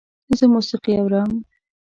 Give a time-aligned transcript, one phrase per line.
[0.37, 1.29] زه موسیقي اورم